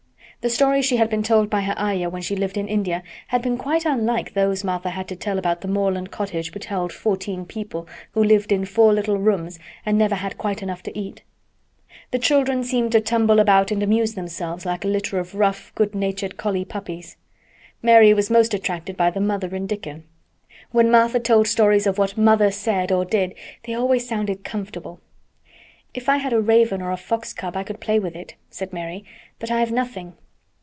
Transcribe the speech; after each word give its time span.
The 0.43 0.49
stories 0.49 0.85
she 0.85 0.95
had 0.97 1.07
been 1.07 1.21
told 1.21 1.51
by 1.51 1.61
her 1.61 1.75
Ayah 1.79 2.09
when 2.09 2.23
she 2.23 2.35
lived 2.35 2.57
in 2.57 2.67
India 2.67 3.03
had 3.27 3.43
been 3.43 3.59
quite 3.59 3.85
unlike 3.85 4.33
those 4.33 4.63
Martha 4.63 4.89
had 4.89 5.07
to 5.09 5.15
tell 5.15 5.37
about 5.37 5.61
the 5.61 5.67
moorland 5.67 6.09
cottage 6.09 6.55
which 6.55 6.65
held 6.65 6.91
fourteen 6.91 7.45
people 7.45 7.87
who 8.13 8.23
lived 8.23 8.51
in 8.51 8.65
four 8.65 8.91
little 8.91 9.19
rooms 9.19 9.59
and 9.85 9.99
never 9.99 10.15
had 10.15 10.39
quite 10.39 10.63
enough 10.63 10.81
to 10.81 10.97
eat. 10.97 11.21
The 12.09 12.17
children 12.17 12.63
seemed 12.63 12.91
to 12.93 13.01
tumble 13.01 13.39
about 13.39 13.69
and 13.69 13.83
amuse 13.83 14.15
themselves 14.15 14.65
like 14.65 14.83
a 14.83 14.87
litter 14.87 15.19
of 15.19 15.35
rough, 15.35 15.71
good 15.75 15.93
natured 15.93 16.37
collie 16.37 16.65
puppies. 16.65 17.17
Mary 17.83 18.11
was 18.11 18.31
most 18.31 18.55
attracted 18.55 18.97
by 18.97 19.11
the 19.11 19.21
mother 19.21 19.55
and 19.55 19.69
Dickon. 19.69 20.05
When 20.71 20.89
Martha 20.89 21.19
told 21.19 21.49
stories 21.49 21.85
of 21.85 21.99
what 21.99 22.17
"mother" 22.17 22.49
said 22.49 22.91
or 22.91 23.05
did 23.05 23.35
they 23.65 23.75
always 23.75 24.07
sounded 24.09 24.43
comfortable. 24.43 24.99
"If 25.93 26.09
I 26.09 26.17
had 26.17 26.33
a 26.33 26.41
raven 26.41 26.81
or 26.81 26.89
a 26.89 26.97
fox 26.97 27.31
cub 27.31 27.55
I 27.55 27.61
could 27.63 27.79
play 27.79 27.99
with 27.99 28.15
it," 28.15 28.33
said 28.49 28.73
Mary. 28.73 29.05
"But 29.37 29.51
I 29.51 29.59
have 29.59 29.71
nothing." 29.71 30.13